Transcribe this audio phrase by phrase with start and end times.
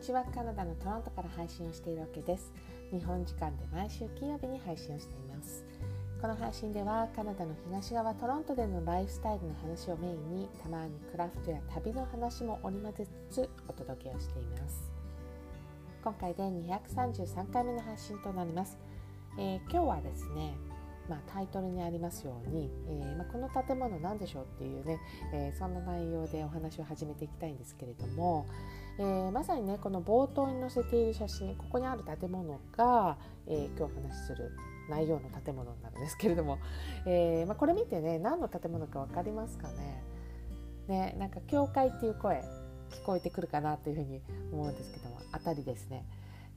[0.00, 0.24] ちは。
[0.34, 2.52] カナダのトロントから配信をしているわけです。
[2.90, 5.64] 日本時間で毎週金曜日に配信をしています。
[6.20, 14.90] この配信ではカナダの東側トロントでのライフスタイルの話をメインにたまにクラフトや旅の話も織り交ぜつつお届けをしています。
[16.02, 18.78] 今回で233回目の配信となります、
[19.38, 20.54] えー、今日はですね
[21.10, 25.00] まあ、タイトルにありますように、えー、まあ、この建物何でしょうっていうね、
[25.34, 28.46] えー、そんな内容でお話を始めていきたいんですけれども、
[28.96, 33.18] えー、まさにねこの冒頭に載せている写真ここにある建物が、
[33.48, 34.52] え今日お話しする
[34.88, 36.58] 内容の建物になるんですけれども、
[37.06, 40.04] えまあ、これ見てね何の建物か分かりますかね？
[40.86, 42.44] ねなんか教会っていう声
[42.90, 46.06] 聞こえてくるかなというふうに思うんですけども当たりですね。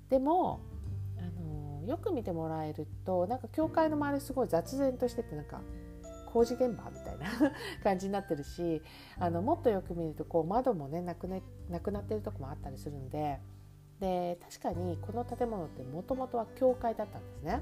[0.10, 0.60] でも
[1.18, 1.53] あの
[1.88, 5.62] よく見てもらえるとなんか教会の周りすごい雑然としててなんか
[6.26, 7.28] 工事現場みたいな
[7.84, 8.82] 感じになってるし
[9.20, 13.40] あのもっとよく見るとこう窓もねなく,、なくなってるとこもあったりするんで
[14.00, 17.62] で確かにこの建物ってもともとは教会だったんですね。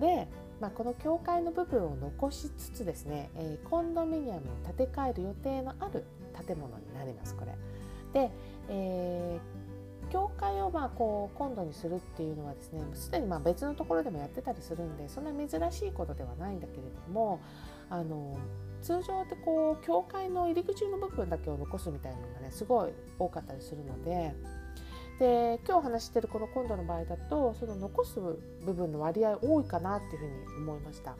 [0.00, 0.28] で、
[0.60, 6.04] まあ、この教会の部分を残しつつですね、えー、コンドミニアムを建て替える予定のある
[6.46, 7.52] 建物になりますこれ。
[8.14, 8.30] で、
[8.68, 9.63] えー
[10.14, 17.40] 教会をまあこう今度にするっていうのはですねすでにまあ別のところでもやってたりするんでそんな珍しいことではないんだけれども
[17.90, 18.38] あの
[18.80, 24.34] 通常ってこう教会の入り口の部分だけを残すみたいなのがねすごい多かったりするので。
[25.18, 31.14] で今日話してるこの今度の場合だとその残す部分の割合多いかなっていうふうに思いました。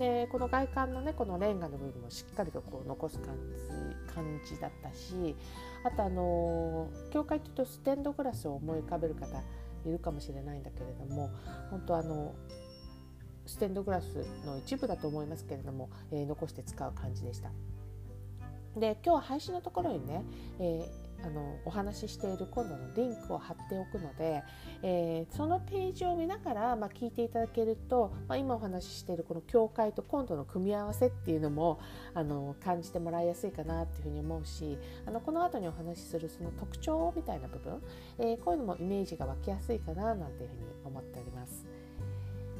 [0.00, 3.34] でこの外観のねこのレンガの部分もしっかりとこう残す感
[4.08, 5.36] じ感じだったし
[5.84, 9.26] あとあの教会っていうとステンドグラスを思い浮かべる方
[9.84, 11.30] いるかもしれないんだけれども
[11.70, 12.34] 本当あの
[13.44, 17.50] ステンドグラスの一部だと思いますけれども、えー、残して使う感じでした。
[18.78, 20.24] で今日は配信のところにね、
[20.60, 24.42] えーあのお話ししている今度のリンクを貼っておくので、
[24.82, 31.80] えー、そのページを見ながら、まあ、聞いていただけると、まあ、今お話ししているこの教会と今度の組み合わせっていうのも
[32.14, 37.82] あの感じてもらいやすいかなっていうふうに思うしあのこの後にお話しするその特徴みたいな部分、
[38.18, 41.66] えー、こういうのもイメージが湧きやすいかななんていうふうに思っております。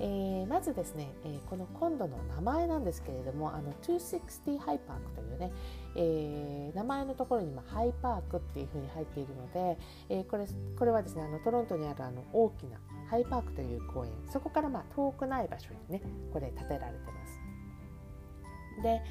[0.03, 5.53] えー、まずですね、えー、この今度の名前なんですけれどもあの260ハイパークというね、
[5.95, 9.79] えー、名前のところにまハイパークっていうふうに入っているので、
[10.09, 10.47] えこれ
[10.79, 12.79] これはですねあのトロントにあるあの大きな
[13.11, 16.03] ハイパークという公園そこからまあ遠くない場所にね
[16.33, 18.83] これ建てられてます。
[18.83, 19.03] で、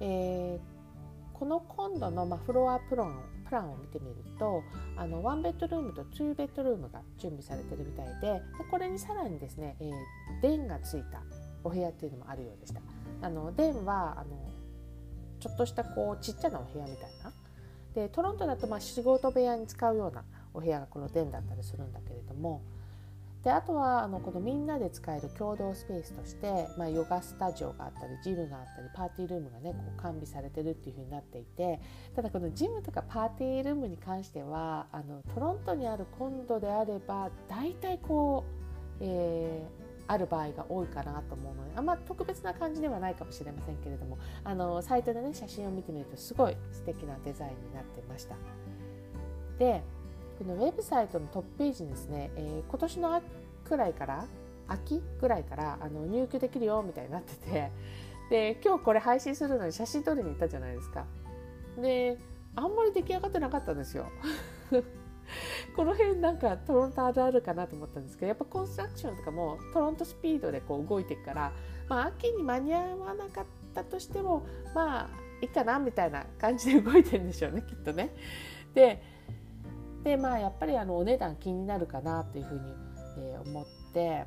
[0.00, 0.60] え
[1.34, 3.14] この今度のまフロアプロン
[3.48, 4.62] プランを見てみると
[4.96, 11.22] あの1ベッドルームと2ベッドルームが準備されてるみたいででこれにさらにですね、えー、電がついた
[11.64, 12.80] お部屋っていうのもあるようでした。
[13.20, 14.48] あの電はあの
[15.40, 17.32] ちょっとしたこうちっちゃなお部屋みたいな
[17.94, 22.62] でトロントだとまあ仕事部屋に使うようなお部屋がこの電だったりするんだけれども
[23.44, 31.80] であとはあのこのみんなで使える共同スペースとして、まあ、ヨガスタジオがあったりジムがあったりパーティールームがねこう完備されてるっていう風になっていて
[32.16, 38.44] ただこのジムとかパーティールームに関してはあのトロントにあるコンドであれば大体こ
[39.00, 48.34] う、えー、ある場合が多いかなと思うのであんま特別な感じではないかもしれませんけれどもあのサイトでね写真を見てみるとすごい素敵なデザインになってました。
[49.58, 49.82] で
[50.38, 53.26] このウェブサイトのトップページにですね、えー、今年の秋
[53.64, 54.24] くらいから
[54.68, 57.72] 秋ぐらいからあの入居できるよみたいになってて
[58.30, 61.06] で今日これ配信するのに写真撮りに行ったじゃないですか。
[61.80, 62.18] で
[62.54, 64.06] あんまり出来上がってなかったんですよ。
[65.76, 71.52] この辺なんかトロントあるあるかなと思ったんですけどやっぱコンストラクションとかもトロントスピードでこう動いていくから、
[71.88, 73.44] まあ、秋に間に合わなかっ
[73.74, 75.08] たとしてもまあ
[75.42, 78.14] いいかなみたいな感じで動いてるんでしょうねきっとね。
[78.74, 79.02] で
[80.04, 82.60] でまあやっぱりあのお値段気になるかなというふうに、
[83.18, 84.26] えー、思って。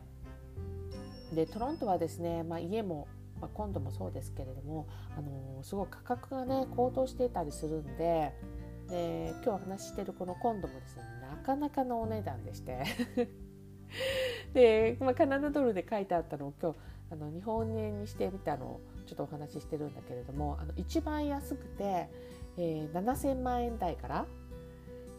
[1.33, 3.07] でトロントはですね、まあ、家も、
[3.39, 4.87] まあ、今度もそうですけれども、
[5.17, 8.33] あの、すごい価格がね高騰していたりするんで
[8.89, 12.83] で今日話ししてるこのコンドもですねなかなかのお値段でして。
[14.53, 16.77] で、まあ、カナダドルで書いてあったのを今日
[17.11, 22.09] あの日本円にしてみたのをちょっとお話ししてるんだけれどもあの一番安くて、
[22.57, 24.25] えー、7,000万円台から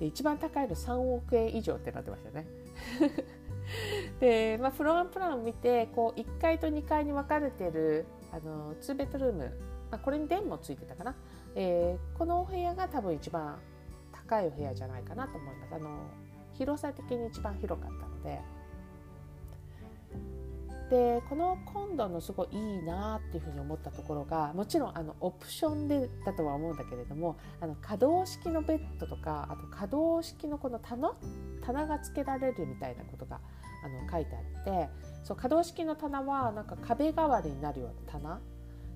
[0.03, 2.45] で一番高いの3億円以上ってなってましたね。
[4.19, 9.45] で、まあ、フロアプランを見てこう1階と2階に分かれてるあの2ベッドルーム、
[9.93, 11.15] まあ、これに電もついてたかな、
[11.55, 13.61] えー、このお部屋が多分一番
[14.11, 15.75] 高いお部屋じゃないかなと思います。
[15.77, 15.91] あの
[16.55, 18.41] 広さ的に一番広かったので
[20.93, 31.15] でこのコンドのすごいいいなっていうふうに思ったところがもちろんあのオプションでだとは思うんだけれどもあの可動式のベッドとかあと可動式のこの棚
[31.65, 33.41] 棚がつけられるみたいなことが
[33.83, 34.91] あの書いてあって
[35.25, 38.41] そう可動式の棚はなんか壁代わりになるような棚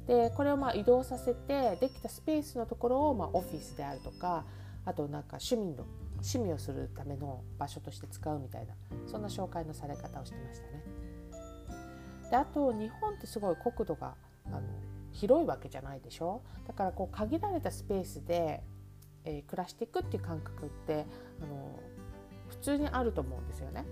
[0.06, 4.44] でこれをまあ移動させてできたスペースのところをまあオフィスであるとか
[4.84, 8.74] あとなんか趣味の趣味をするための場所として使うみたいな
[9.06, 10.95] そんな紹介のされ方をしてましたね。
[12.30, 14.14] であと日本ってすごい国土が
[14.46, 14.60] あの
[15.12, 16.42] 広いわけじゃないでしょ？
[16.66, 18.62] だからこう限られたスペースで、
[19.24, 21.06] えー、暮らしていくっていう感覚って
[21.42, 21.78] あの
[22.48, 23.84] 普通にあると思うんですよね。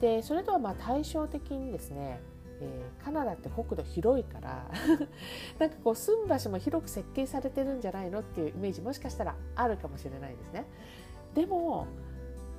[0.00, 2.20] でそれとはまあ対照的にですね
[2.62, 4.66] えー、カナダって国土広いから
[5.58, 10.66] なんかこう住む場所も広く設計されてるんじゃないのっていうイメージもしかしたらあるかもしれないですね。
[11.34, 11.86] でも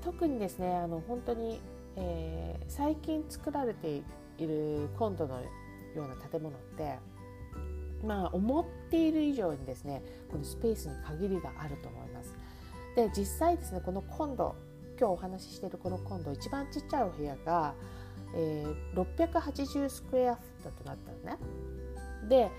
[0.01, 1.62] 特にですねあの本当に、
[1.98, 4.01] えー、最近作られて
[4.44, 5.48] いるコンドのよ
[5.96, 6.98] うな建物って
[8.04, 12.34] まあ思っている以上にですねこのスペースに限りがあると思います。
[12.96, 14.56] で実際ですねこのコンド
[15.00, 17.74] 今日お話ししているこのコンド一番ちっちゃいお部屋が、
[18.36, 21.38] えー、680スクエアフットとなったのね。
[22.28, 22.52] で、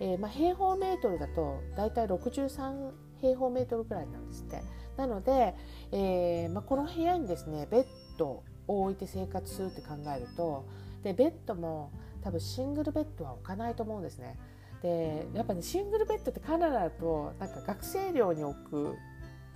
[0.00, 2.90] えーまあ、平方メートルだと大体63
[3.20, 4.62] 平方メートルぐらいなんですって。
[4.96, 5.54] なので、
[5.92, 7.86] えーまあ、この部屋にですねベッ
[8.18, 10.66] ドを置いて生活するって考えると
[11.02, 11.90] でベッドも
[12.22, 14.38] 多分シングルベッドは置かないと思うんですね。
[14.82, 18.96] でやっぱねシングルベッドってカナダだとなんか学生寮に置く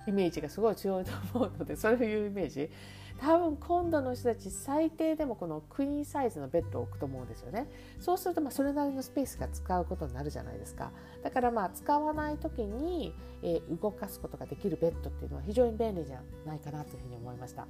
[0.07, 2.69] イメージがすごい強いと思うのでそういうイメージ。
[3.17, 7.67] 多分今度の人たち最低でもこのクイーンサイズのベッドを置くと思うんですよね。
[7.99, 10.91] そうするとまあそれなりのスペースが使うことになるじゃないですか。
[11.23, 17.67] だからまあ使わない時に、えー、動かすことができるベッドっていうのは非常に便利じゃないかなというふうに思いました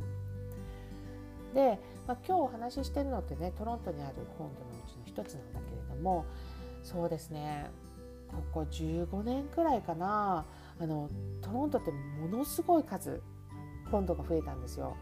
[1.55, 6.25] で、まあ、今日お話ししてるのってねトロントにある本土のうちの一つなんだけれども
[6.83, 7.71] そうですね
[8.27, 10.45] ここ15年くらいかな
[10.79, 11.09] あの
[11.41, 13.21] トロントってものすごい数
[13.89, 14.97] 本土が増えたんですよ。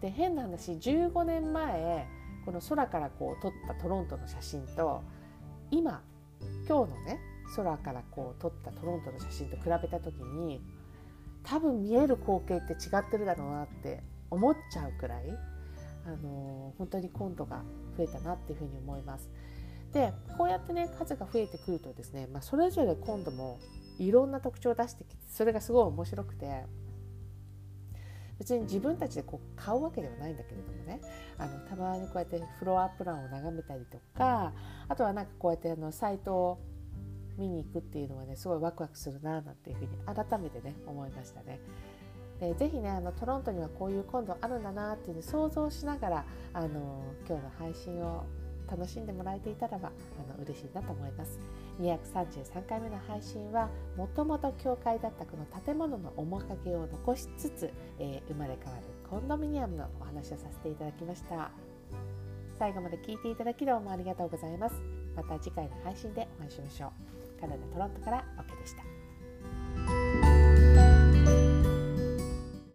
[0.00, 2.06] で変な話15年前
[2.44, 5.02] この空からこう撮ったトロントの写真と
[5.70, 6.02] 今
[6.66, 7.20] 今日のね
[7.54, 10.60] 空からこう撮ったトロントの写真と比べた時に
[11.44, 15.24] 多分見える光景って違ってるだろうなって思っちゃうくらい、
[16.08, 17.62] あの、本当にコントが
[17.96, 19.30] 増えたなっていうふうに思います。
[19.92, 23.58] でこうやってね数が増えてくるとですね、まあ、それぞれコントも
[23.98, 26.64] いろんな特徴を出してきてそれがすごい面白くて
[28.38, 31.00] 別に自分たちでこう買うわけではないんだけれどもね
[31.38, 34.52] あのたまにこうやってフロアプランを眺めたりとか
[34.88, 36.60] あとはなんかこうやってあのサイトを
[37.36, 41.60] 見に行くっていうのはねすごいワクワクするななんていうふうに改めてね思いましたね。
[42.40, 46.68] でぜひねあのトロントにはこういう今度あるんだなっていうのを想像しながらあの
[47.28, 48.24] 今日の配信を
[48.70, 51.38] 楽しんでもらえていたらばあの嬉しいなと思います。
[51.80, 61.50] 233回目の配信はもともと教会だったこの建物の面影を残しつつ、えー、生まれ変わるコンドミニアムのお話をさせていただきました。
[62.58, 64.74] 最後まで聞いていただきどうもありがとうございます。
[65.16, 66.92] また次回の配信でお会いしましょ
[67.36, 67.40] う。
[67.40, 68.97] カナダ・トロントからオケでした。